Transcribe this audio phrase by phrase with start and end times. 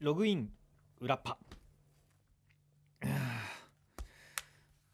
[0.00, 0.48] ログイン
[1.02, 1.36] 裏パ。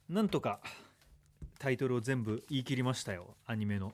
[0.08, 0.58] なんとか
[1.60, 3.37] タイトルを全部言い切りましたよ。
[3.47, 3.92] アニメの。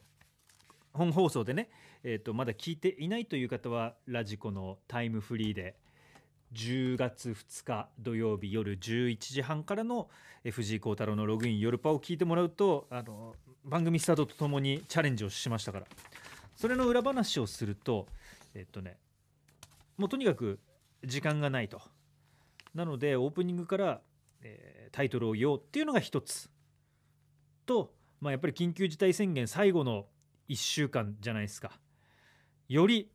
[0.95, 1.69] 本放送でね、
[2.03, 5.77] えー、とまだ聞いていないという方はラジコのタイムフリーで。
[6.55, 10.11] 10月2日土曜日夜11時半からの
[10.51, 13.35] 藤井幸太郎のログイン夜パを聞いてもらうとあの
[13.65, 15.87] 番組スタートとともにチャレンジをしましたから。
[16.57, 18.07] それの裏話をすると
[18.55, 18.97] えっとね
[19.97, 20.59] もうとにかく
[21.05, 21.81] 時間がないと。
[22.75, 24.01] なのでオープニングから、
[24.41, 26.51] えータイトルを言おうっていうのが一つ
[27.65, 30.05] と、まあ、やっぱり緊急事態宣言最後の
[30.51, 31.81] 1週間じゃないですか。
[32.69, 33.11] より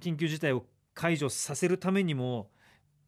[0.00, 0.64] 緊急事態を
[0.94, 2.50] 解除させるためにも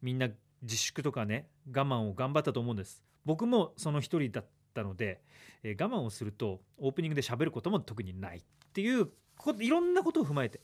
[0.01, 0.27] みんな
[0.61, 3.01] 自粛とかね我慢を頑張ったと思うんです。
[3.23, 5.21] 僕もその一人だったので、
[5.63, 8.41] えー我慢をするとオープニングで喋ることも特にないっ
[8.73, 9.07] ていう
[9.37, 10.59] こいろんなことを踏まえて。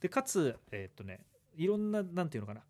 [0.00, 1.20] でかつえーっとね
[1.54, 2.62] いろんななんていうのかな。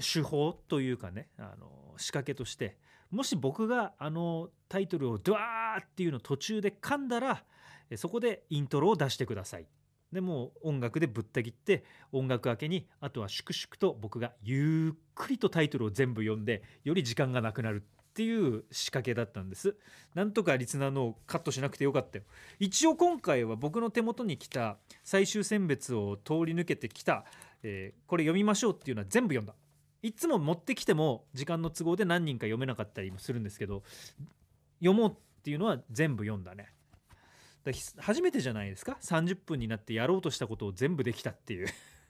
[0.00, 2.76] 手法というかねあの仕掛けとして
[3.10, 7.44] もし僕があのタイトルをドワーっていうのを途中で噛んだら
[7.90, 9.66] えそこでイントロを出してください。
[10.12, 19.76] でもう音楽でぶった切って音楽明けにあとは粛々と僕がゆっくりとタイトルを全部読んでより時間がなくなるっていう仕掛けだったんです。
[20.14, 22.24] なんとかリスナーのをカットしなくてよかったよ。
[22.58, 27.24] 一応今回は僕の手元に来た最終選別を通り抜けてきた、
[27.62, 29.54] えーこれ読みましょうっていうのは全部読んだ。
[30.02, 33.82] いつも持ってきても時間の都合で何人か読めなかったりもするんですけど
[34.80, 36.72] 読もうっていうのは全部読んだね。
[37.64, 41.68] だ初めてじゃないですか？30分になってやろうとしたことを全部できたっていう。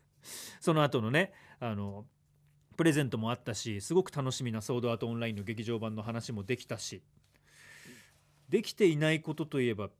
[0.61, 2.07] その後のねあの
[2.77, 7.03] プレゼントもあったしすごく楽しみなソードアートオンラインの劇場版の話もできたし。
[8.49, 9.91] できていないことといえば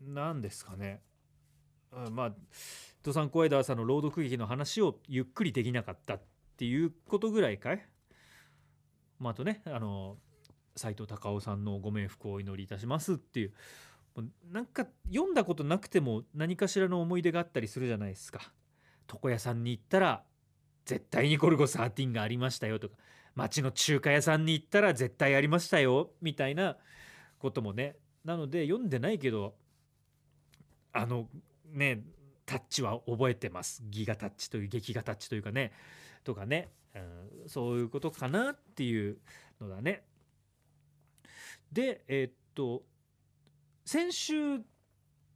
[0.00, 1.00] 何ですかね？
[1.92, 2.34] あまあ
[3.02, 6.22] ドサンコワイダーさんの朗読劇の話をゆっくりできなかったっ
[6.62, 7.84] ていうことぐらいかい、
[9.18, 10.16] まあ、あとねあの
[10.76, 13.52] 斎藤隆夫さんのご冥福をお祈りいたしますっていう。
[14.14, 18.52] もうなんか読んだことなくても何かしらの思い出があったりするじゃないですか。
[19.12, 20.22] 床屋さんに行ったら
[20.84, 22.94] 絶対にゴルゴ13がありましたよとか。
[23.34, 26.76] 町の中華屋さんに行ったら絶対ありましたよみたいな
[27.40, 27.96] こともね。
[28.24, 29.56] なので読んでないけど
[30.92, 31.26] あの
[31.72, 32.04] ね
[32.46, 33.82] タッチは覚えてます。
[33.90, 35.72] ギガタッチという劇画タッチというかね。
[36.24, 36.98] とかね、う
[37.46, 39.18] ん、そういうことかなっていう
[39.60, 40.04] のだね。
[41.70, 42.82] でえーっと
[43.84, 44.60] 先週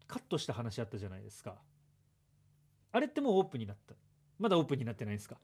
[0.07, 1.57] カットした話あったじゃないですか。
[2.93, 3.95] あれってもうオープンになった。
[4.39, 5.37] まだオープンになってないんですか。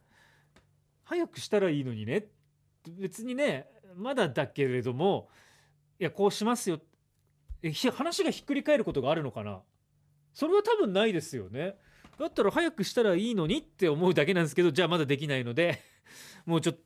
[1.05, 2.27] 早くしたらいいのにね。
[2.99, 3.67] 別にね
[3.97, 5.29] まだだけれども
[5.99, 6.81] いやこうしますよ。
[7.63, 9.63] え話がひっくり返ることがあるのかな。
[10.33, 11.77] それは多分ないですよね。
[12.19, 15.81] だったら早くしたらいいのにって思うだけなんですけどじゃあまだできないので
[16.47, 16.79] もうちょっ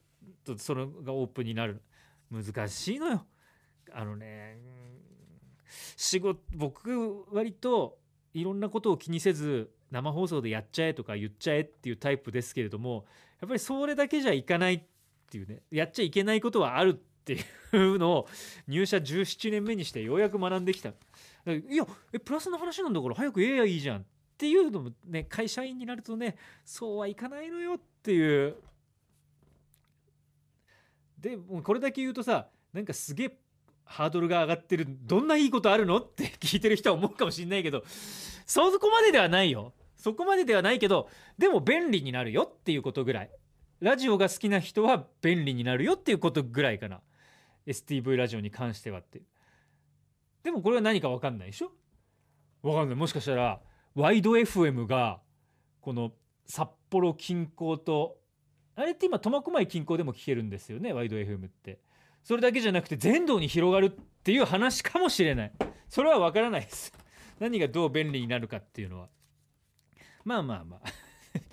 [0.45, 1.83] とそれがオープンになる
[2.31, 3.27] 難しいのよ。
[3.93, 4.59] あのね
[5.97, 7.99] 仕事僕割と
[8.35, 13.07] いろんなことを気にせず生放送でやっちゃえとか言っちゃえっていうタイプですけれども
[13.41, 14.83] やっぱりそれだけじゃいかないっ
[15.31, 16.95] ていうねやっちゃいけないことはあるっ
[17.25, 17.39] てい
[17.73, 18.29] うのを
[18.69, 20.91] 入社17年目にしてようやく学んできた。
[20.91, 20.93] い
[21.77, 24.07] やえプラスの話なんだから早く言えやいいじゃん。
[24.37, 28.57] っていうのもね会社員になるとねそうはいかないのよっていう。
[31.19, 33.39] でもこれだけ言うとさなんかすげえ
[33.85, 37.83] ハードルが上がってるどんないいことあるのって聞いてる人は思うかもしんないけど
[38.45, 39.73] そこまでではないよ。
[39.97, 41.09] そこまでではないけど
[41.39, 43.31] でも便利になるよっていうことぐらい。
[43.81, 47.01] ラジオが好きな人は便利になるよっていうことぐらいかな。
[47.67, 49.23] STV ラジオに関してはって。
[50.43, 51.73] でもこれは何か分かんないでしょ？
[52.63, 52.97] 分かんない。
[52.97, 53.61] もしかしたら
[53.97, 55.21] ワイド FM が
[55.81, 56.13] この
[56.45, 58.19] 札幌近郊と
[58.77, 61.81] あれって今苫小牧近郊でも聞けるんですよねワイド FM って。
[62.23, 65.53] それだけじゃなくて全道に広がるっていう話かもしれない。
[65.89, 66.93] それは分からないです。
[67.41, 69.09] 何がどう便利になるかっていうのは。
[70.25, 70.89] まあまあまあ。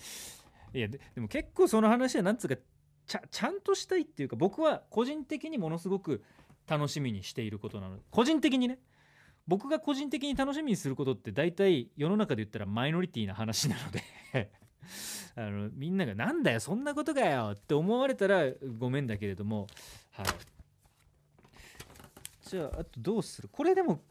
[0.78, 2.58] いやでも結構その話はなんつうか
[3.06, 6.24] ちゃちゃんとしたいっていうか僕は個人的にものすごく
[6.68, 8.00] 楽しみにしていることなの。
[8.12, 8.80] 個人的にね。
[9.48, 14.02] 僕が個人的に楽しみにすることって大体世の中で言ったらマイノリティな話なので
[15.36, 19.68] あのみんなが「なんだよそんなことかよ」って思われたらごめんだけれども
[20.12, 20.26] はい。
[22.48, 23.50] じゃああとどうする？
[23.52, 24.02] これでも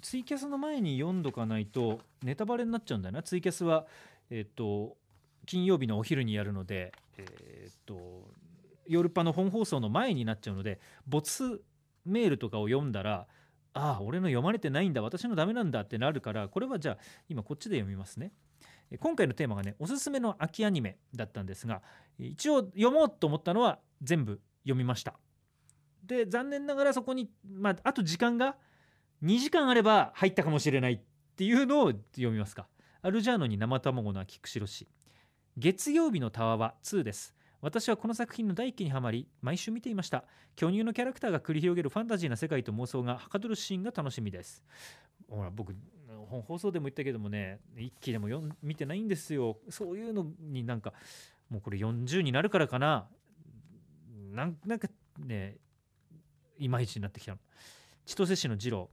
[0.00, 3.22] ツイキャスの前に読んどかないとネタバレになっちゃうんだよな。
[3.22, 3.86] ツイキャスは
[4.30, 4.96] えっ、と
[5.46, 8.28] 金曜日のお昼にやるのでえっ、と
[8.86, 11.62] 夜パの本放送の前になっちゃうので没
[12.04, 13.26] メールとかを読んだら
[13.74, 16.98] ああ俺の読まれてないんだ私のダメなんだってなるからこれはじゃあ
[17.28, 18.32] 今こっちで読みますね。
[19.00, 21.82] 今回のテーマがねおすすめの秋アニメだったんですが
[22.18, 25.14] 一応読もうと思ったのは全部読みました。
[26.06, 28.56] で残念ながらそこに、まあ、あと時間が
[29.22, 31.00] 2時間あれば入ったかもしれないっ
[31.34, 32.68] ていうのを読みますか。
[33.02, 34.86] アルジャーノに生卵の秋釧路市。
[35.56, 37.34] 月曜日のたわわ2です。
[37.64, 40.24] 私はこの作品の第一期にはまり毎週見ていました。
[40.54, 44.62] 巨乳のキャラクターが繰り広げるファンタジーな世界と妄想がはかどるシーンが楽しみです。
[45.30, 45.74] ほら僕
[46.28, 49.56] 本放送でも言ったけどもね一期でもよん見てないんですよ。
[49.70, 50.92] そういうのになんか
[51.48, 53.08] もうこれ40になるからかな。
[54.30, 54.88] なんなんか
[55.18, 55.56] ね
[56.58, 57.38] いまいちになってきたの。
[58.04, 58.90] 千歳市の次郎。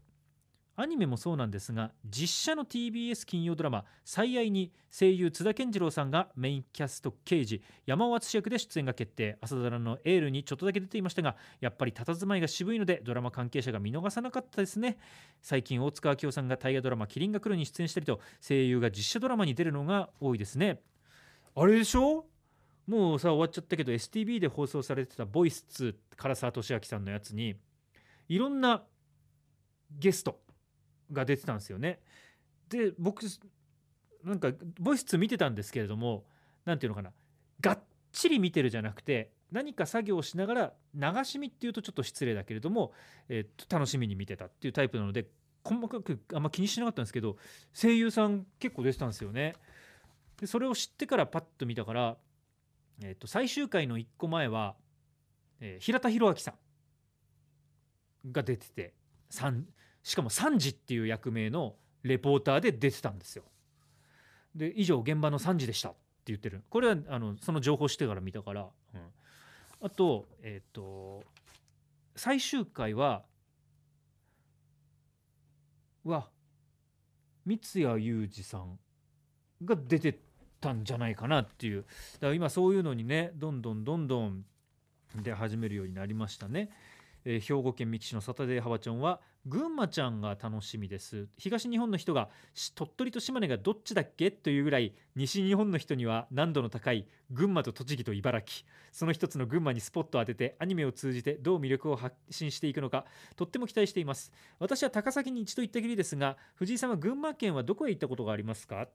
[0.82, 9.38] アニメもそうなんですが実写の TBS 金曜ドラマ「最愛」に声優津田健次郎さんがメインキャスト刑事山尾敦役で出演が決定。
[9.42, 14.98] 朝ドラのエールにちょっとだけ出ていましたがやっぱり佇まいが渋いのでドラマ関係者が見逃さなかったですね。
[15.42, 20.82] 最近大塚明夫さんが大河ドラマ「麒麟が来る」に出演したりと声優が実写ドラマに出るのが多いですね。
[21.56, 22.26] あれでしょ？
[22.88, 27.56] もうさ終わっちゃったけど STB で放送されてた「ボイス2」唐沢寿明さんのやつに
[28.28, 28.84] いろんな
[29.92, 30.42] ゲスト
[31.12, 32.00] が出てたんですよね。
[32.70, 33.24] で僕
[34.24, 36.26] なんかボイス2見てたんですけれども
[36.66, 37.12] 何ていうのかな
[37.60, 37.80] がっ
[38.12, 42.94] ちり見てるじゃなくて何か作業をしながら流し見っていうとちょっと失礼だけれども、
[43.28, 45.28] えー、と楽しみに見てたっていうタイプなので
[45.64, 47.36] 細かくあんま気にしなかったんですけど
[47.74, 49.56] 声優さん結構出てたんですよね。
[50.40, 52.18] でそれを知ってからパッと見たから、
[53.04, 54.76] えー、と最終回の1個前は、
[55.60, 56.54] えー、平田博明さ
[58.28, 58.94] んが出てて
[59.32, 59.64] 3,
[60.04, 63.44] しかも3時っていう役名のレポーターで出てたんですよ。
[64.56, 69.02] で以上現場の3時でしたって言ってるこれはあのその情報してから見たから、うん、
[69.82, 71.24] あとえっ、ー、と
[72.16, 73.24] 最終回は
[76.04, 76.28] は
[77.46, 78.78] 三谷裕二さん
[79.64, 80.20] が出て
[80.60, 84.44] たんじゃないかなっていうだから今そういうのにねどんどんどんどん
[85.16, 86.70] 出始めるようになりましたね。
[87.26, 91.28] えー、兵庫県三木市のサタデーハバチョンは群馬ちゃんが楽しみです。
[91.38, 92.30] 東日本の人が
[92.76, 94.30] 鳥取と島根がどっちだっけ？
[94.30, 98.68] というぐらい西日本の人には難度の高い群馬と栃木と茨城。
[98.92, 103.06] その一つの群馬にスポットを当ててアニメを通じてどう魅力を発信していくのか
[103.36, 104.32] とっても期待しています。
[104.60, 108.88] 私は高崎に一度行ったきりですが藤井さんは群馬県はどこへ行ったことがありますか？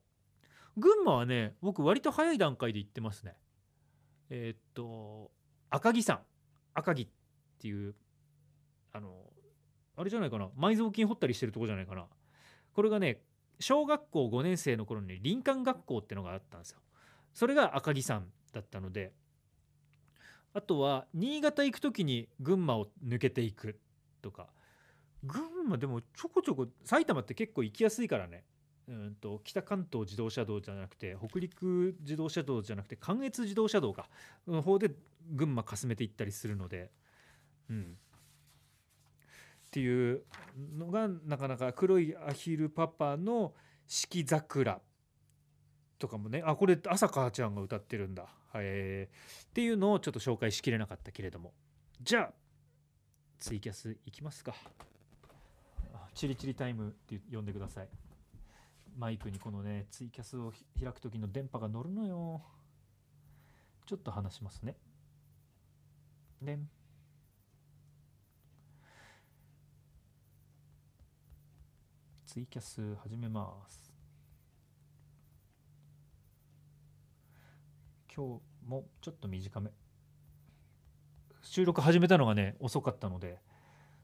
[0.76, 3.34] 群馬はね僕割と早い段階で行ってますね。
[4.30, 5.32] えー、っと
[5.70, 6.20] 赤城山。
[6.74, 7.10] 赤城っ
[7.58, 7.94] ていう
[8.92, 9.25] あの
[9.96, 10.46] あれじゃないかな。
[10.58, 12.06] 埋蔵金掘ったりしてるとこじゃないかな。
[12.74, 13.20] これがね
[13.58, 16.78] 小学校5年生の頃に林間学校ってのがあったんですよ。
[17.32, 19.12] それが赤城山だったので。
[20.52, 23.78] あとは新潟行く時に群馬を抜けていく
[24.22, 24.48] とか。
[25.22, 28.44] 群馬でもちょこちょこ埼玉って結構行きやすいからね。
[28.88, 34.08] うんと北関東自動車道じゃなくて北陸自動車道じゃなくて関越自動車道か。
[34.46, 34.92] の方で
[35.30, 36.90] 群馬かすめていったりするので、
[37.68, 37.96] うん、
[39.76, 40.22] っていう
[40.74, 43.52] のがなかなか黒いアヒルパパの
[43.86, 44.80] 四季桜
[45.98, 46.42] とかもね。
[46.46, 51.52] あこれ朝香ちゃんが歌ってるんだ、えー、っていうのをちょっと紹介しきれなかったけれども。
[52.00, 52.32] じゃあ
[53.38, 54.54] ツイキャスいきますか。
[56.14, 57.88] チリチリタイムって呼んでください。
[58.96, 62.40] マイクにこのねツイキャスを開く時の電波が乗るのよ。
[63.84, 64.74] ちょっと話しますね。
[66.40, 66.66] でん
[72.36, 73.94] ツイキャス始めます。
[78.14, 79.70] 今日もちょっと短め。
[81.40, 83.38] 収録始めたのがね遅かったので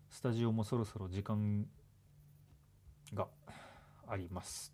[0.09, 1.67] スタジオもそろそろ時間
[3.13, 3.29] が
[4.09, 4.73] あります。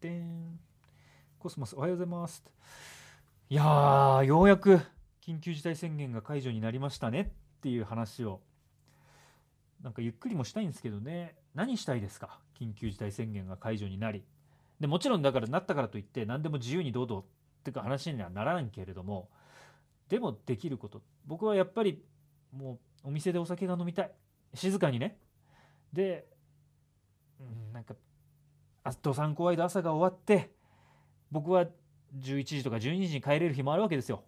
[0.00, 0.58] でん。
[1.38, 2.42] コスモスおはようございます。
[3.50, 4.80] いやようやく
[5.22, 7.41] 緊急事態宣言が解除になりましたね。
[7.62, 8.40] っていう話を
[9.84, 11.36] なんかゆっくりもしたいんですけどね。
[11.54, 12.40] 何したいですか？
[12.58, 14.24] 緊急事態宣言が解除になり。
[14.80, 17.24] でもちろんだからなったからといって何でも自由にどうぞ
[17.60, 19.28] っていうか話にはならんけれども
[20.08, 21.02] でもできること。
[21.24, 22.02] 僕はやっぱり
[22.52, 24.10] もうお店でお酒が飲みたい。
[24.54, 25.16] 静かにね。
[25.92, 26.26] で、
[27.38, 27.94] うん、なんか
[28.82, 30.50] あと3個ワイド朝が終わって
[31.30, 31.66] 僕は
[32.18, 34.24] 11時とか12時に帰れる日もあるわけですよ。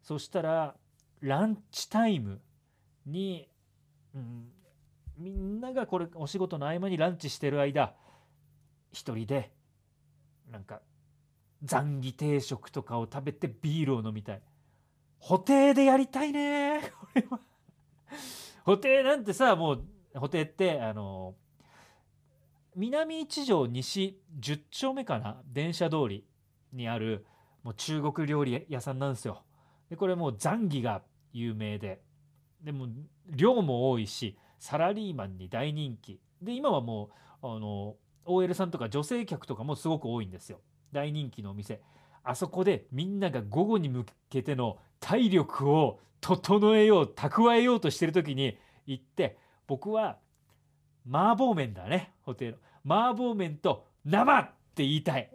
[0.00, 0.76] そしたら
[1.20, 2.40] ランチタイム。
[3.10, 3.48] に、
[4.14, 4.48] うん、
[5.16, 7.94] みんながこれお仕事の合間にランチしてる間
[8.92, 9.50] 一人で
[10.50, 10.80] なんか
[11.62, 14.42] ザンギ定食とかを食べてビールを飲みたい。
[15.20, 16.80] 布袋でやりたいね。
[17.00, 17.40] これは。
[18.64, 19.84] 布袋なんてさもう
[20.14, 21.34] 布袋ってあの
[22.76, 25.42] 南一条西10丁目かな？
[25.46, 26.24] 電車通り
[26.72, 27.26] にある
[27.64, 29.42] もう中国料理屋さんなんですよ。
[29.90, 32.00] でこれもうザンギが有名で。
[32.62, 32.86] でも
[33.26, 36.20] 量も多いしサラリーマンに大人気。
[36.42, 37.10] で今はも
[37.42, 40.60] うあの OL さんとか女性客とかもすごく多いんですよ。
[40.92, 41.80] 大人気のお店。
[42.24, 50.18] あそこでみんなが午後に向けての体力を整えよう蓄えようとしてる時に行って僕は
[51.10, 52.58] 麻婆麺だねホテル。
[52.84, 55.30] 麻婆麺と生って言いたい。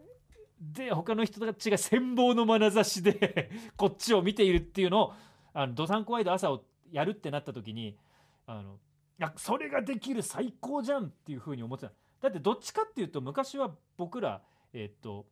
[0.59, 5.13] で他の人たちが羨望の眼差しでこっちを見ているっていうのを
[5.53, 6.63] あのドサンコワイド朝を
[6.93, 7.97] やるってなった時に
[8.45, 8.77] あの
[9.17, 11.93] やそれができる最高じゃんっていうふうに思ってた。
[12.21, 14.41] だってどっちかっていうと昔は僕ら
[14.73, 15.25] えっと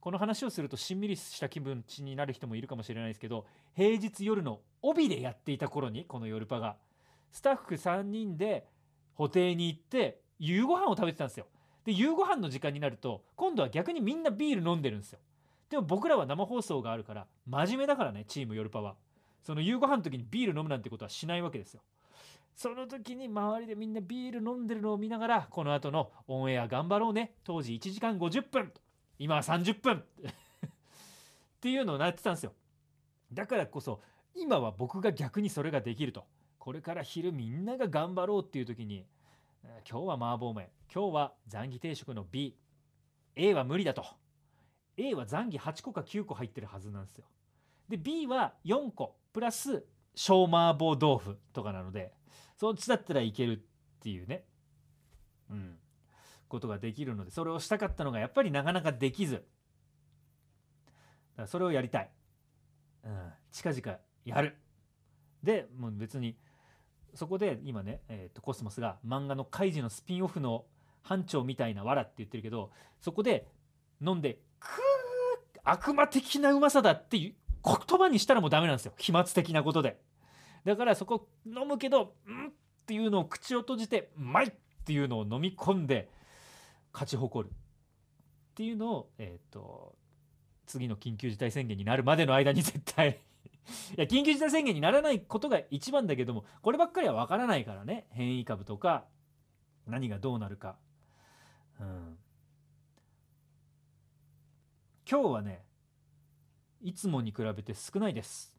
[0.00, 6.76] この話をするとしんみりした気分ちになる人もいるかもしれないですけど平日夜の帯でやっていた頃にこの夜パが
[7.32, 8.66] スタッフ3人で
[9.16, 11.46] 布袋に行って夕ご飯を食べてたんですよ。
[11.84, 15.20] で夕ご飯の時間になると今度は逆にみんなビール飲んでるんですよ。
[15.70, 18.96] でも僕らは生放送があるから真面目だからねチーム夜パは。
[19.44, 21.82] その夕ご飯の時にビール飲むなんてことはしないわけですよ。
[22.56, 27.34] その時に周りでみんなビール飲んでるのを見ながらこの後のオンエア頑張ろうね。
[27.44, 28.72] 当時1時間50分。
[29.18, 30.02] 今は30分。
[30.24, 30.70] っ
[31.60, 32.52] ていうのをなってたんですよ。
[33.32, 34.00] だからこそ
[34.34, 36.24] 今は僕が逆にそれができると。
[36.58, 39.06] これから昼みんなが頑張ろうっていう時に
[39.88, 40.68] 今日は麻婆麺。
[40.92, 44.06] 今日は残儀定食の BA は無理だと。
[44.96, 47.26] A は残儀8個か9個入ってるはずなんですよ。
[47.88, 49.16] で B は4個。
[49.34, 52.14] プラス小麻婆豆腐とかなので
[52.56, 53.58] そっちだったらいけるっ
[54.00, 54.44] ていうね。
[55.50, 55.76] うん。
[56.48, 59.34] ことができるのでそれをしたかったのがやっぱりなかなかできず。
[59.34, 59.44] だか
[61.42, 62.10] らそれをやりたい、
[63.04, 64.56] うん、近々やる。
[65.42, 66.38] でもう別に
[67.14, 70.64] そこで今ね、えー、とコスモスが漫画の「カイジ」のスピンオフの
[71.02, 73.48] 班長みたいなわらって言ってるけどそこで
[74.00, 77.34] 飲んで「くー悪魔的なうまさだ」って
[77.64, 78.92] 言葉にしたらもうダメなんですよ。
[78.96, 80.00] 飛沫的なことで。
[80.64, 82.52] だからそこ飲むけど「ん?」っ
[82.86, 84.52] ていうのを口を閉じて「うまい!」っ
[84.84, 86.10] ていうのを飲み込んで
[86.92, 87.52] 勝ち誇る。
[87.52, 87.56] っ
[88.54, 89.96] ていうのを、えーと、
[90.66, 93.20] 次の緊急事態宣言になるまでの間に絶対。
[93.96, 98.06] いや緊急事態宣言にならないことが一番だけどもこればっかりは分からないからね。
[98.10, 99.06] 変異株とか
[99.86, 100.76] 何がどうなるか、
[101.80, 102.18] うん、
[105.10, 105.63] 今日はね
[106.84, 108.54] いつもに比べて少ないです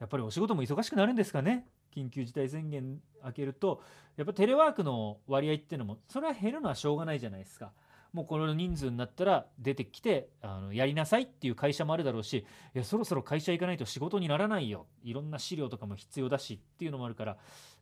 [0.00, 3.82] やっぱりお仕事も忙しくなるんですかね緊急事態宣言開けると
[4.16, 7.72] やっぱテレワークの割合っていうのもそれは減るのはしょうがないじゃないですか。
[8.12, 17.36] もうこの人数になったら出てきてあのやりなさいっていう会社もあるだろうしいやそろそろ会社行かないと仕事にならないよいろんな資料とかも必要だしっていうのもあるから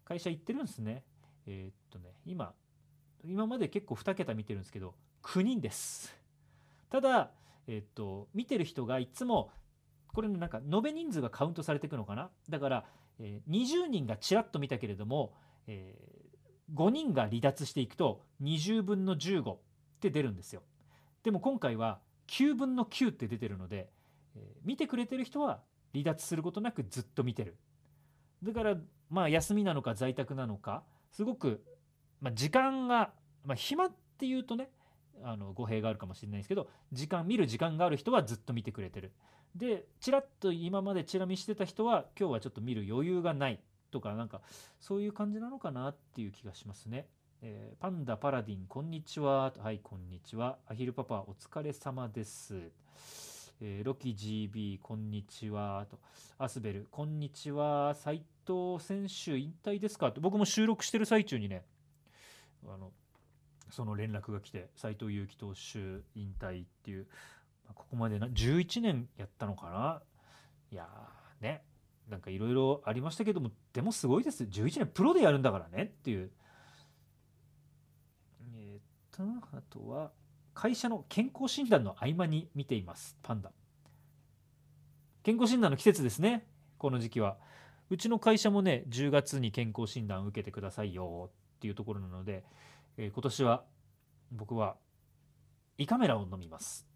[0.05, 1.05] 会社行ってるんですね。
[1.47, 2.53] えー、っとね今
[3.25, 6.15] 今まで結構2桁見てるんですけど9人です。
[6.91, 7.31] ただ、
[7.67, 9.51] え、っと見てる人がいつも
[10.09, 12.31] これなんか延べ人数がカウントされていくのかな？
[12.49, 12.85] だから
[13.19, 15.35] えー、20人がちらっと見たけれども、
[15.67, 19.59] えー、5人が離脱していくと20分の15っ
[20.01, 20.63] て出るんですよ。
[21.23, 23.91] でも今回は9分の9って出てるので、
[24.35, 25.61] えー、見てくれてる人は
[25.93, 27.57] 離脱することなくずっと見てる。
[28.43, 28.77] だから
[29.11, 31.63] まあ休みなのか在宅なのかすごく、
[32.21, 33.13] まあ、時間が、
[33.45, 34.71] まあ、暇っていうとね
[35.23, 39.13] あの語弊があるかもしれないですけど時間見る時間がある人はずっと見てくれてる。
[39.55, 43.61] でちらっと今までチラ見してた人は今日はちょっと見る余裕がない
[43.93, 44.41] とかなんか
[44.81, 47.07] そういう感じなのかなっていう気がしますね。
[47.43, 49.53] えー、パンダパラディンこんにちは。
[49.59, 50.59] はいこんにちは。
[50.67, 52.73] アヒルパパお疲れ様です。
[53.61, 55.87] えー、ロキ GB こんにちは。
[55.89, 55.99] と
[56.39, 57.95] アスベルこんにちは。
[57.95, 60.11] 斉藤選手引退ですか？
[60.11, 61.65] と僕も収録してる最中にね
[62.67, 62.91] あの
[63.75, 65.79] その連絡が来て斉藤佑樹投手
[66.15, 67.07] 引退っていう
[67.65, 70.03] まあここまでな11年やったのかな？
[70.71, 71.63] いやーね。
[72.09, 74.45] なんかいろいろありましたけどもでもすごいです。
[74.45, 76.31] 11年プロでやるんだからねっていう。
[78.55, 80.13] えー、っとあとは
[80.53, 83.51] 会社の健康診断の合間に見ていますパンダ。
[85.25, 86.47] 健康診断の季節ですね
[86.79, 87.39] この時期は。
[87.91, 92.45] うちの会社もね10月に健康診断を受けてくださいよっていうところなので、
[92.97, 93.65] えー、今年は
[94.31, 94.77] 僕は
[95.79, 96.87] 胃カメラを飲みます。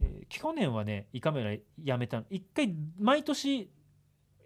[0.00, 3.70] えー、去年はね胃カメラやめた一回毎年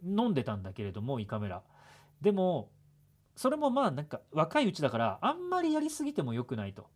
[0.05, 1.63] 飲んでたんだけれども胃カメラ。
[2.21, 2.71] でも
[3.37, 6.89] それもまあなんか若いうちだからあんまりやりすぎても良くないと。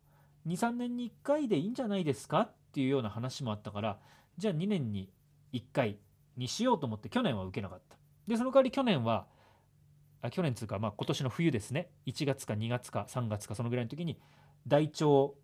[0.47, 2.41] 23年に1回でいいんじゃないですか？
[2.41, 3.99] っていうような話もあったから
[4.37, 5.11] じゃあ2年に
[5.53, 5.99] 1回
[6.37, 7.97] にしようと思って去年は受けなかった。
[8.27, 9.27] でその代わり去年は
[10.23, 11.91] あ去年つうか、まあ、今年の冬ですね。
[12.07, 14.19] 1月か2月か3月かそのぐらいの時に
[14.67, 15.35] 大腸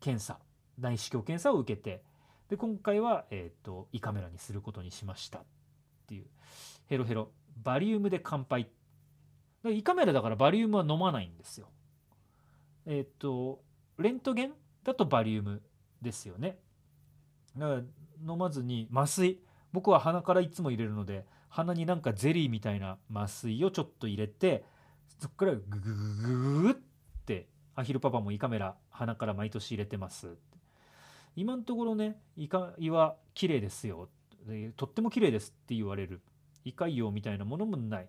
[0.00, 0.38] 検査
[0.78, 2.02] 内視鏡検査を受けて
[2.48, 5.38] で今回は、えーと、胃カメラにすることにしました。
[5.38, 5.42] っ
[6.06, 6.26] ていう。
[6.86, 7.30] ヘロヘロ。
[7.62, 8.68] バリウムで乾杯。
[9.64, 11.68] 胃カメラだからバリウムは飲まないんですよ。
[12.86, 13.62] えっ、ー、と
[13.98, 15.62] レントゲンだとバリウム
[16.02, 16.58] ですよね。
[17.56, 19.40] だから飲まずに麻酔。
[19.72, 24.64] 僕は鼻からいつも入れるので鼻になんかゼリーみたいな麻酔をちょっと入れて
[25.20, 26.74] そっからグググググっ
[27.24, 27.46] て
[27.76, 30.36] アヒルパパも胃カメラ鼻から毎年入れてます
[31.36, 34.08] 今のところね胃胃は綺麗ですよ
[34.76, 36.20] とっても綺麗ですって言われる。
[36.64, 38.08] 胃潰瘍みたいなものもない。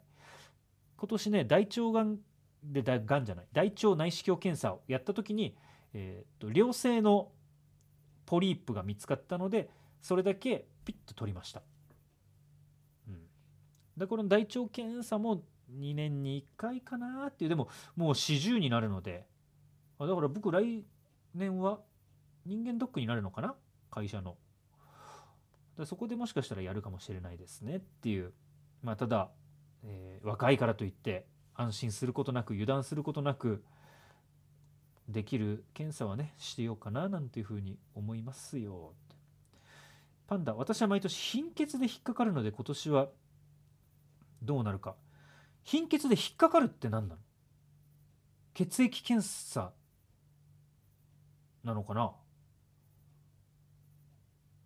[0.97, 2.17] 今年ね大腸がん
[2.63, 5.55] でがんじゃない大腸内視鏡検査をやった時に、
[5.93, 7.31] えーと、良性の
[8.25, 9.69] ポリープが見つかったので
[10.01, 11.61] それだけピッと取りました、
[13.97, 19.25] でこの大腸検査も2年に1回かなっていうでももう40になるので。
[19.99, 20.83] だから僕来
[21.33, 21.79] 年は
[22.45, 23.55] 人間ドックになるのかな？
[23.89, 24.35] 会社の。
[25.85, 28.33] そこでもしかしたらやるかもしれないですねっていう。
[28.83, 29.31] まあただ
[29.83, 33.63] え、若いからといって安心することなく油断することなく
[35.07, 38.93] できる検査はねしてようかななんていうふうに思いますよ
[40.27, 43.07] パンダ私は毎年貧血で引っかかるので今年は
[44.45, 44.95] どうなるか。
[45.63, 47.21] 貧血で引っかかるって何なの？
[48.53, 49.73] 血液検査
[51.63, 52.11] なのかな？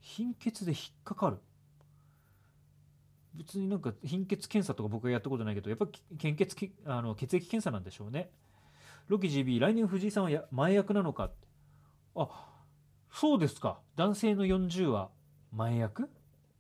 [0.02, 1.38] 貧血で引っかかる。
[3.34, 8.32] 別になんか貧血検査とか僕はやったことないけどやっぱ献血あの血液検査なんでしょうね。
[9.08, 11.26] ロキ GB 来年藤井さんはや前役なのか？
[11.26, 11.48] って
[12.16, 12.28] あ
[13.14, 13.80] そうですか。
[13.96, 15.10] 男性の40は
[15.54, 16.10] 前役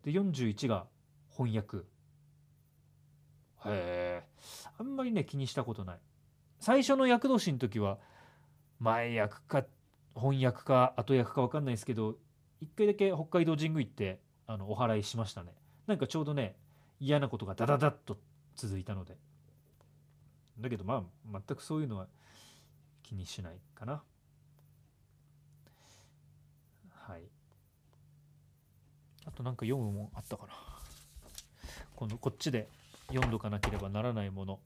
[0.03, 0.87] で41が
[1.29, 1.85] 翻訳。
[3.65, 4.23] へえ
[4.77, 5.99] あんまりね気にしたことない。
[6.59, 7.97] 最初の役年の時は
[8.79, 9.65] 前役か
[10.15, 12.15] 翻訳か後役か分かんないですけど
[12.61, 15.53] 一回だけ北海道神宮行ってあのお祓いしましたね。
[15.87, 16.55] なんかちょうどね
[16.99, 18.17] 嫌なことがダダダッと
[18.55, 19.17] 続いたので。
[20.59, 21.03] だけどまあ
[21.47, 22.07] 全くそういうのは
[23.03, 24.01] 気にしないかな。
[26.93, 27.21] はい。
[29.25, 30.53] あとなんか読むもんあったかな。
[31.95, 32.67] このこっちで。
[33.09, 34.59] 読んどかなければならないもの。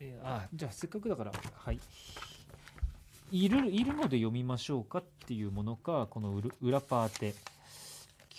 [0.00, 1.80] えー、あじゃあせっかくだからはい。
[3.30, 7.34] いるいるので読みましょうかっていうものかこの裏パーテ。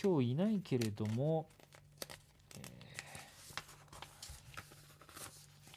[0.02, 1.48] 今日いないけれども、
[2.58, 2.60] え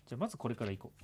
[0.06, 1.02] ー、じゃあまずこれからいこう。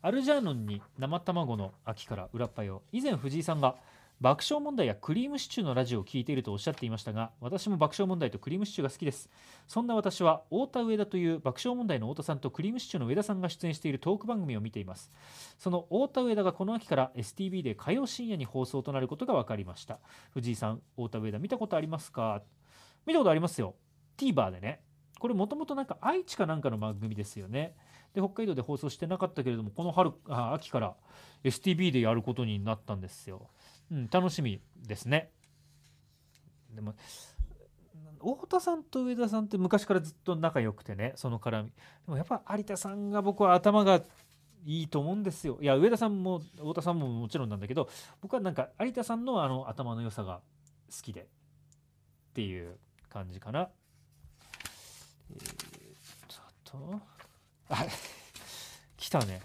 [0.00, 3.76] アルジャーノンに生卵の秋から裏っぱよ以前藤井さんが
[4.20, 9.28] 爆笑問題やクリームシチューのラジオを聞いているとおっしゃっていましたが私も爆笑問題とクリームシチューが好きです。
[9.66, 15.10] そんな私は太田上田という爆笑問題の太田さんとクリームシチューの上田さんが出演しているトーク番組を見ています。
[15.58, 19.98] その太田上田がこの秋から STV で火曜深夜に放送となることが分かりました。
[20.32, 22.42] 藤井さん太田上田見たことありますか？
[23.04, 23.74] 見たことありますよ。
[24.16, 24.80] TVer でね。
[25.20, 27.74] これもともとなんか愛知かなんかの番組ですよね。
[28.14, 30.94] で北海道で放送してなかったけれどもこの春あ秋から
[31.42, 33.48] STB でやることになったんですよ。
[33.90, 35.30] うん、楽しみですね。
[36.74, 36.94] でも
[38.18, 41.68] 太田さんと上田さんって昔からずっと仲良くてねその絡み。
[41.70, 41.74] で
[42.06, 44.00] もやっぱ有田さんが僕は頭が
[44.64, 45.58] いいと思うんですよ。
[45.60, 47.88] いや上田さんも太田さんももちろんなんだけど
[48.22, 50.40] 僕はなんか有田さんのあの頭の良さが
[50.90, 51.26] 好きでっ
[52.32, 52.78] ていう
[53.10, 53.68] 感じかな。
[55.30, 57.00] えー、っと
[57.68, 57.86] あ
[58.96, 59.42] 来たね。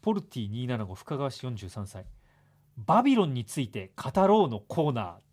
[0.00, 2.06] ポルティ275深川市43歳。
[2.86, 5.27] バビロンについて語ろうのコーナー。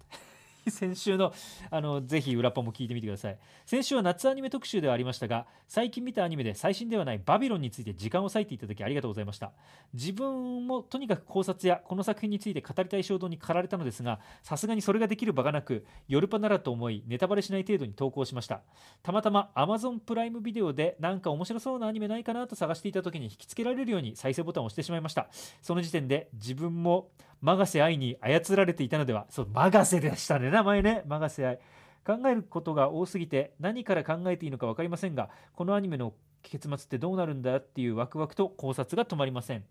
[0.70, 1.34] 先週の
[1.70, 3.38] あのぜひ裏パも聞いてみてください。
[3.66, 9.52] 先週は夏アニメ特集ではありましたが最近見たアニメで最新ではないバビロンについて時間を割いていただきありがとうございました。
[9.94, 18.62] 自分もとにかく考察やこの作品について語りたい衝動に駆られたのですがさすがにそれができる場がなく夜パならと思いネタバレしない程度に投稿しました。
[19.04, 25.28] たまたま Amazon プライムビデオでなんか面白そうなアニメないかなと探していた時に引きつけられるように再生ボタンを押してしまいました。
[25.62, 27.10] その時点で自分も
[27.42, 30.50] マガセ愛に操られていたのではそうマガセでしたね。
[30.56, 31.60] 名前ねマガセ愛
[32.06, 36.14] 考えることが多すぎて何から考えていいのか分かりませんがこのアニメの
[36.44, 39.66] 結末ってどうなるんだっていうワクワクと考察が止まりません。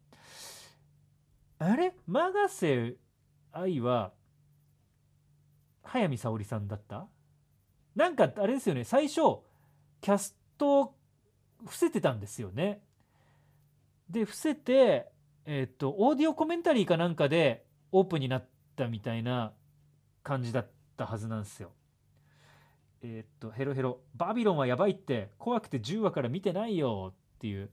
[1.59, 1.95] あれ？
[2.07, 2.97] マガセ
[3.53, 4.13] 愛は
[5.85, 7.07] 早見沙織さんだった？
[7.95, 8.85] なんかあれですよね。
[8.85, 9.39] 最初
[10.01, 10.95] キャスト
[11.65, 12.83] 伏せてたんですよね。
[14.11, 15.07] で伏せて
[15.47, 19.53] えっ、とオーディオコメンタリーかなんかでオープンになったみたいな
[20.25, 20.67] 感じだっ
[20.97, 21.73] たはずなんですよ。
[23.03, 27.71] えーっとヘロヘロバビロンはやばいって怖くて10話から見てないよっていう。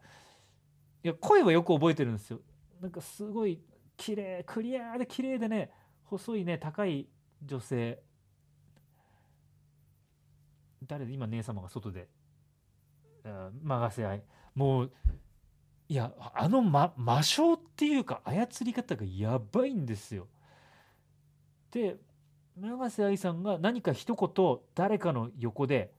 [1.04, 2.42] いや声はよく覚えてるんですよ。
[2.82, 3.62] なんかすごい
[3.98, 5.72] 綺麗クリアで綺麗でね
[6.04, 7.08] 細いね高い
[7.44, 8.02] 女性。
[10.84, 12.10] 誰で今姉様が外で。
[13.24, 14.24] あ任せ合い。
[14.56, 14.92] もう
[15.88, 20.28] いやあの、ま、魔性っていうか操り方がやばいんですよ。
[21.70, 21.98] で
[22.62, 25.92] 永瀬愛さんが何か一言誰かの横で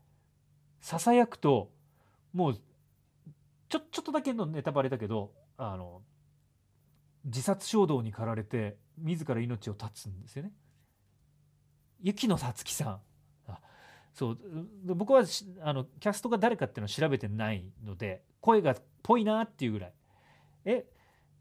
[0.81, 1.70] ささやくと
[2.33, 2.55] もう
[3.68, 6.03] ちょちょっとだけのネタバレだけどあの
[7.25, 10.53] 自殺衝動に駆られて自ら命を絶つんですよね。
[12.01, 13.01] 雪野さつきさん。
[13.48, 13.61] あ
[14.12, 14.38] そう。
[14.85, 15.25] 僕は
[15.62, 19.92] あのキャストが誰かっていうのを調べてないので声がぽいなっていうぐらい。
[20.64, 20.85] え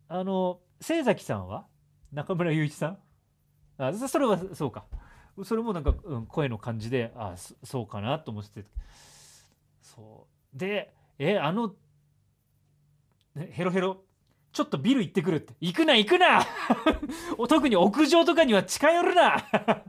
[0.07, 1.65] あの清崎さんは
[2.11, 2.97] 中村雄一さん？
[3.77, 4.85] あそれはそうか。
[5.43, 8.69] それもなんか、うん、声の感じであそそうかなと思ってて。
[9.81, 10.57] そう。
[10.57, 11.75] でえあの
[13.35, 14.03] ねヘロヘロ
[14.51, 15.53] ちょっとビル行ってくるって。
[15.61, 16.45] 行くな行くな！
[17.47, 19.37] 特に屋上とかには近寄るな！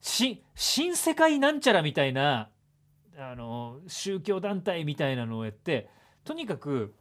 [0.00, 2.50] し新世界なんちゃらみたいな
[3.18, 5.88] あの宗教団体みたいなのをやって
[6.24, 6.94] とにかく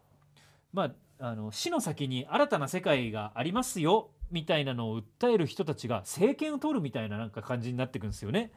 [0.73, 8.51] まああの死の先に新たな世界がありますよみたいなのを訴える人たちが政権を取るみたいななんか感じになってくんですよね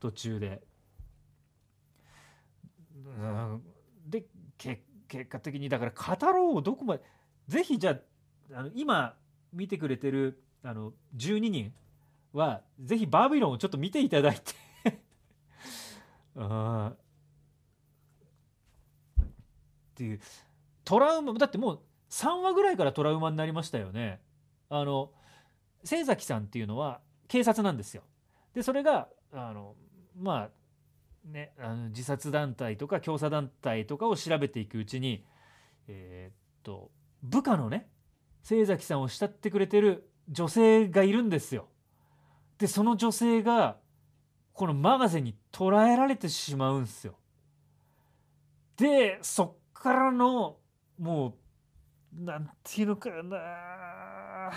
[0.00, 0.62] 途中で。
[4.06, 4.24] で
[4.56, 7.02] け結果的にだから語ろうをどこまで
[7.46, 7.98] ぜひじゃ
[8.52, 9.14] ああの今
[9.52, 11.72] 見てくれてるあの12人
[12.32, 14.54] はぜひバビロンをちょっと見ていただいて
[16.36, 16.96] あっ
[19.94, 20.20] ていう
[20.84, 24.20] トラウマだってもう3話ぐらいからトラウマになりましたよね。
[24.70, 25.12] あの
[25.84, 28.02] 清崎さんっていうのは警察なんですよ。
[28.54, 29.74] でそれがあの
[30.16, 30.50] ま
[31.24, 35.24] あねあの自殺団体とか教唆団体とかを調べていくうちに
[35.86, 36.90] えーっと
[37.22, 37.88] 部下のね
[38.44, 41.68] 清崎さんを慕ってくれてる女性がいるんですよ。
[42.58, 43.76] でその女性が
[44.52, 47.14] このマガゼに捕らえられてしまうんですよ。
[48.76, 50.56] でそっからの
[50.98, 51.36] も
[52.20, 54.50] うなんていうのかな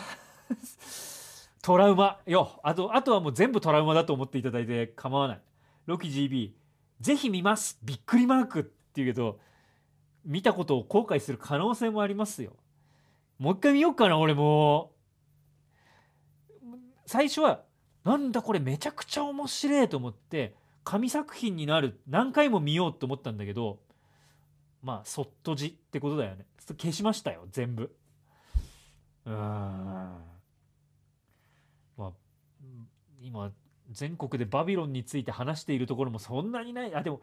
[1.62, 2.20] トラウマ。
[2.26, 5.42] よあとあとはもう全部トラウマだと思っていただいて構わない。
[5.86, 6.56] ロキ GB
[7.00, 7.80] ぜひ見ます。
[7.84, 9.40] びっくりマークっていうけど
[10.26, 12.54] 見たことを後悔する可能性もありますよ。
[13.38, 14.92] もう一回見ようかな俺も。
[17.06, 17.64] 最初は
[18.04, 23.80] なんだこれめちゃくちゃ面白いと思って神作品になる何回も見ようと思ったんだけど
[24.82, 26.46] まあそっとじってことだよね。
[26.78, 27.96] 消しましたよ全部。
[29.26, 30.31] うーん。
[31.98, 32.12] まあ
[33.22, 33.52] 今
[33.92, 36.96] 全国でバビロンについて話しているところもそんなにない。
[36.96, 37.22] あでも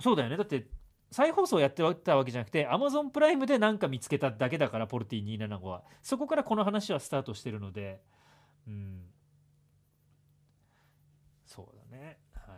[0.00, 0.36] そうだよね。
[0.36, 0.66] だって
[1.10, 5.84] 再放送やってたわけじゃなくて Amazon プライムで何か見つけただけだからポルティ275は。
[6.02, 8.02] そこからこの話はスタートしてるので。
[8.66, 9.02] うん。
[11.44, 12.18] そうだね。
[12.34, 12.52] は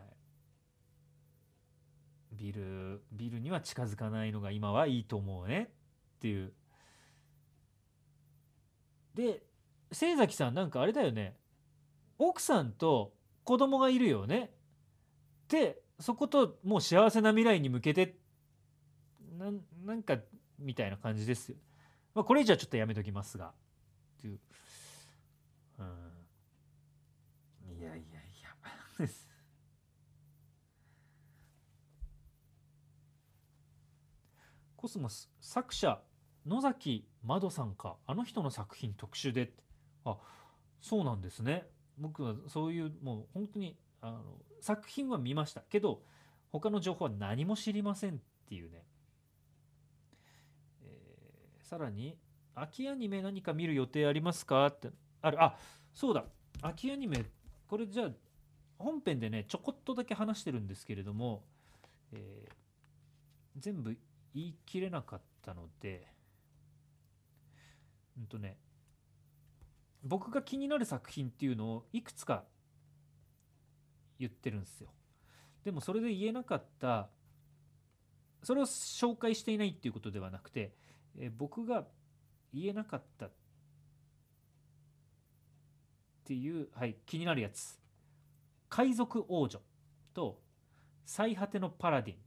[2.33, 2.37] い。
[2.37, 5.70] ビルビルには近づかないのが今はいいと思うね
[6.16, 6.55] っていう。
[9.14, 9.42] で
[9.92, 11.37] 清崎さんなんかあれだよね。
[12.18, 14.51] 奥さんと子供がいるよね。
[15.48, 18.18] でそこともう幸せな未来に向けて
[19.38, 20.18] なんなんか
[20.59, 21.57] みたいな感じですよ、
[22.14, 23.46] まあ、これ以上はちょっとやめときますが。
[23.46, 23.53] っ
[24.20, 24.40] ていう、
[25.79, 25.87] うん、
[27.79, 28.01] いやいやい
[29.01, 29.09] や
[34.77, 36.01] コスモス作者
[36.46, 37.96] 野崎まどさんか。
[38.07, 39.53] あの人の作品特集で
[40.04, 40.16] あ
[40.80, 41.66] そうなんですね。
[41.98, 44.22] 僕はそういうもう本当にあの
[44.61, 46.02] 作品は見ましたけど
[46.52, 48.84] 他の情報は何も知りませんっていうね、
[50.82, 52.16] えーさらに
[52.54, 55.56] 秋アニメ何か見る予定ありますかってあるあ
[55.94, 56.24] そうだ。
[56.62, 57.24] 秋アニメ
[57.66, 58.11] これじゃあ
[58.78, 61.44] 本編でねちょこっとだけ話してるんですけれども、
[62.12, 62.52] えー
[63.61, 63.96] 全部
[64.34, 66.06] 言い切れなかったので
[68.16, 68.56] うんとね
[70.02, 72.44] 僕が気になる作品っていうのをいくつか
[74.18, 74.88] 言ってるんですよ。
[75.64, 77.11] でもそれで言えなかった。
[78.42, 80.74] それを紹介していないっていうことではなくて、
[81.16, 81.87] えー僕が
[82.52, 83.32] 言えなかったっ
[86.24, 87.78] ていう、はい、気になるやつ。
[88.68, 89.61] 海賊王女
[90.14, 90.40] と
[91.04, 92.18] 最果てのパラディン、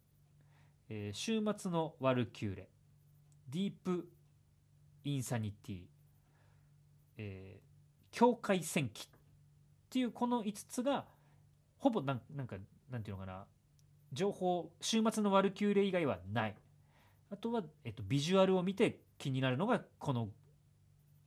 [0.89, 2.69] えー週末のワルキューレ。
[3.49, 4.07] ディープ
[5.03, 5.81] インサニティ、
[7.17, 7.71] えー
[8.11, 9.19] 境界戦記っ
[9.89, 11.05] ていうこの5つが、
[11.79, 12.57] ほぼなんなんか
[12.89, 13.45] なんていうのかな。
[14.13, 16.55] 情報週末のワルキューレ以外はない。
[17.31, 20.27] あとは、えっと、ビジュアルを見て気になるのがこの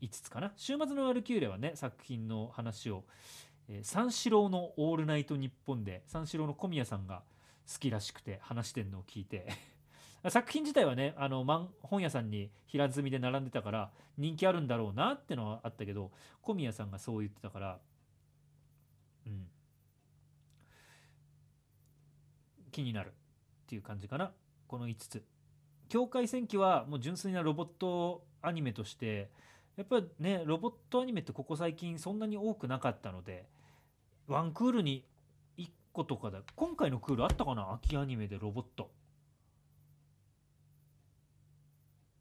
[0.03, 0.53] 5つかな。
[0.57, 3.05] 週末のワルキューレはね作品の話を、
[3.68, 7.23] えー、三四郎の「オールナイトニッポン」で三四郎の小宮さんが
[7.73, 9.73] 好きらしくて話してんのを聞いて。
[10.30, 11.44] 作品自体はねあの
[11.82, 17.78] 本屋さんに平積みで並んでたから人気あるんだろうなってのはあったけど小宮さんがそう言ってたから。
[19.26, 19.46] うん。
[22.72, 23.10] 気になるっ
[23.66, 24.32] ていう感じかな。
[24.66, 25.24] この5つ。
[25.88, 29.30] 境界戦記はもう純粋なロボットアニメとして
[29.76, 33.46] やっぱねロボットアニメってここ最近そんなに多くなかったので
[34.26, 35.06] ワンクールに
[35.58, 36.40] 1個とかだ。
[36.56, 37.72] 今回のクールあったかな？
[37.74, 38.90] 秋アニメでロボット。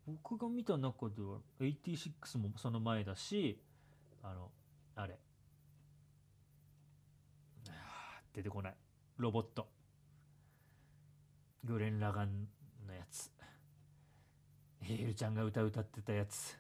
[0.06, 3.60] 僕が見た中では86もその前だし
[4.22, 4.52] あの
[4.96, 5.18] あれ。
[8.34, 8.74] 出てこない。
[9.18, 9.68] ロボット。
[11.64, 12.48] グレン・ラガン
[12.88, 13.32] のやつ。
[14.82, 16.58] ヘイルちゃんが歌歌ってたやつ。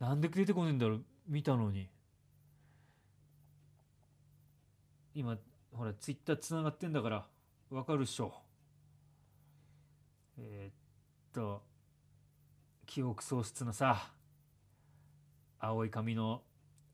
[0.00, 1.04] なんで出てこねえんだろう。
[1.26, 1.88] 見たのに。
[5.14, 5.38] 今
[5.72, 7.26] ほらツイッターつながってんだから
[7.70, 8.43] わかるっしょ。
[10.38, 10.72] えー、っ
[11.32, 11.62] と
[12.86, 14.10] 記憶喪失のさ
[15.58, 16.42] 青い髪の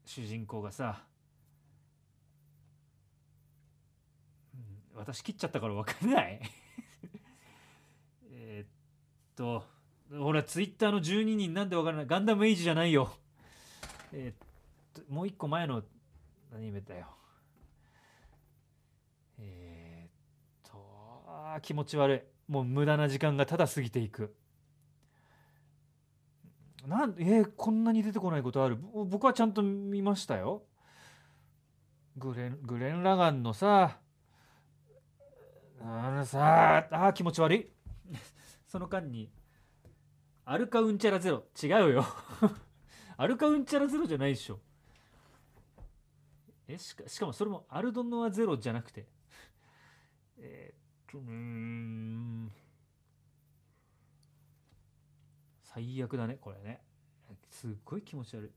[0.05, 1.05] 主人公がさ
[5.01, 6.41] 私切っちゃったから分かんない。
[8.31, 9.65] えっと
[10.11, 12.07] ほらツイッターの12人なんで分からない。
[12.07, 13.17] ガンダムエイジじゃないよ。
[14.13, 14.47] えっ
[14.93, 15.83] ともう一個前の
[16.53, 17.17] 何メだよ。
[19.39, 22.23] えー、っとあ気持ち悪い。
[22.51, 24.35] もう無駄な時間がただ過ぎていく。
[26.85, 28.77] なんえー、こんなに出てこないことある。
[29.07, 30.65] 僕はちゃんと見ましたよ。
[32.17, 33.99] グレングレン・ラガンのさ
[35.81, 37.71] あのさあ気持ち悪い。
[38.67, 39.31] その間に
[40.45, 41.45] アルカウンチャラゼロ。
[41.63, 42.05] 違うよ。
[43.17, 44.59] アルカウンチャラゼロじゃないでしょ。
[46.67, 49.07] えしかしかもそれもアルドノアゼロじゃなくて。
[50.39, 50.80] えー、
[51.11, 52.53] とうん。
[55.63, 56.81] 最悪だねこれね。
[57.49, 58.51] すっごい気持ち悪い。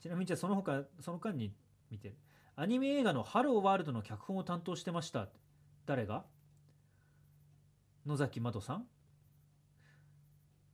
[0.00, 1.52] ちなみにじゃあその他その間に
[1.90, 2.16] 見てる。
[2.56, 5.28] アニメ映画の「ハローワールド」の脚本を担当してました。
[5.84, 6.24] 誰が？
[8.06, 8.86] 野崎まどさん？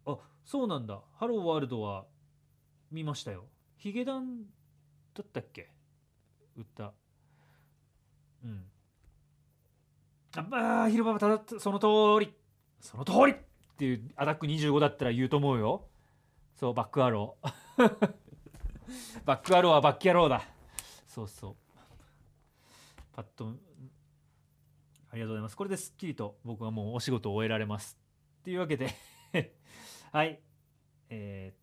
[0.06, 1.00] あそうなんだ。
[1.14, 2.06] ハローワールドは
[2.90, 3.48] 見ましたよ。
[3.76, 4.44] ヒゲダン
[5.14, 5.72] だったっけ？
[6.56, 6.92] 歌
[8.44, 8.71] うん。
[10.36, 12.32] あばあ広場はただその通り
[12.80, 13.36] その通りっ
[13.76, 15.88] ていうアタック25だったら言うと思うよ
[16.54, 17.52] そうバックアロー
[19.24, 20.42] バックアローはバッキアローだ
[21.06, 21.56] そうそう
[23.12, 23.54] パッと
[25.12, 25.56] ありがとうございます。
[25.58, 27.98] これですっきりと僕はもうお仕事を終えられます。
[28.40, 28.94] っていうわけで
[30.10, 30.40] はい。
[31.10, 31.58] えー、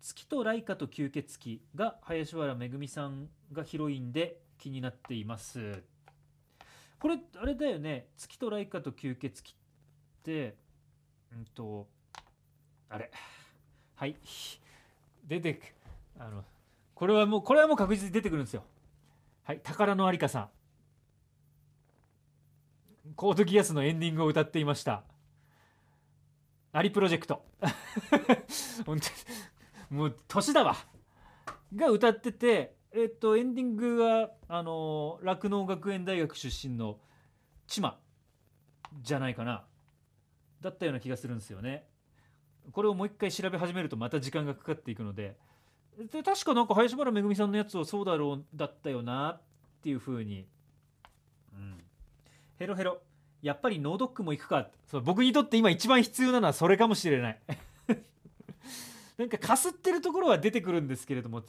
[0.00, 5.84] 月とライカと吸血鬼が林原めぐみさんがヒロインで気になっています。
[6.98, 8.08] これ、あれだよね。
[8.16, 9.54] 月とライカと吸血鬼っ
[10.22, 10.56] て、
[11.32, 11.86] うんと、
[12.88, 13.10] あれ。
[13.94, 14.16] はい。
[15.26, 15.64] 出てく、
[16.18, 16.44] あの、
[16.94, 18.64] これはもう、これはもう確実に出てくるんですよ。
[19.44, 19.60] はい。
[19.60, 20.48] 宝のありかさん。
[23.14, 25.04] コードギアスのエンディングを歌っていました
[26.72, 27.44] アリプロジェクト
[28.84, 30.76] 本当もう年だわ
[31.74, 36.98] が歌っててえっとエンディングがあの酪農学園大学出身の
[37.66, 37.98] チマ
[39.02, 39.64] じゃないかな。
[40.60, 41.86] だったような気がするんですよね。
[42.72, 45.36] これをもう一回調べ始めるとまた時間がかかっていくので。
[46.12, 49.40] で確かなんか林原めぐみさんのやつをそうだろうだったよなっ
[49.82, 50.46] ていうふうに、
[51.54, 51.78] うん、
[52.58, 53.00] ヘロヘロ。
[53.42, 54.68] やっぱりノードックも行くか。
[54.90, 57.40] そう僕にとって今一番必要なのはそれかもしれない。
[59.16, 61.42] なんかかすってるところは出てくるんですけれども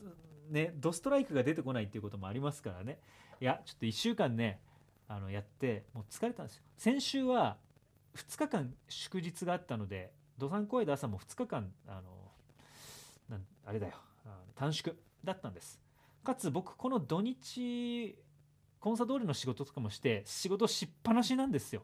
[0.49, 2.99] ねドストライクが出てこないっていうこともありますからね。
[3.39, 4.60] いやちょっと1週間ね
[5.07, 6.63] あのやってもう疲れたんですよ。
[6.77, 7.57] 先週は
[8.15, 12.01] 2日間祝日があったので土産公園で朝も2日間あの
[13.29, 13.93] なんあれだよ
[14.55, 15.79] 短縮だったんです。
[16.23, 18.17] かつ僕この土日
[18.79, 21.83] コンサ通りの仕事とかもして仕事しっぱなしなんですよ。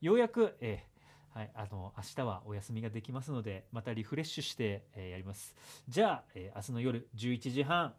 [0.00, 0.95] ようやく、えー、
[1.36, 5.54] はい、あの明日はお休みができますのでまたリフレッシュして、えー、やります。
[5.86, 7.92] じゃあ、えー、明日の夜11時半、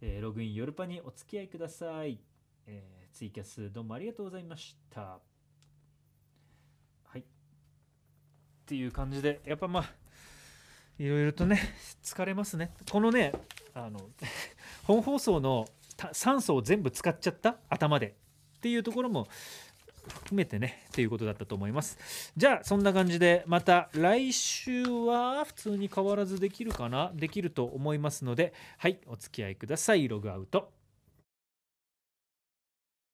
[0.00, 2.18] えログイン夜パにお付き合いください、
[2.66, 5.02] えツイキャスどうもありがとうございました。
[5.02, 5.18] は
[7.16, 7.18] い。
[7.18, 7.24] っ
[8.64, 9.92] ていう感じでやっぱまあ
[10.98, 11.60] いろいろとね
[12.02, 12.72] 疲れますね。
[12.90, 13.34] このね
[13.74, 14.00] あの
[14.84, 15.66] 本放送の
[15.98, 17.58] た酸素を全部使っちゃった？
[17.68, 18.16] 頭で。
[18.56, 19.28] っていうところも
[20.08, 22.32] 含めてねっていうことだったと思います。
[22.36, 27.12] じゃあそんな感じでまた来週は普通に変わらずできるかな？
[27.14, 30.08] できると思いますのではいお付き合いください。
[30.08, 30.77] ログアウト。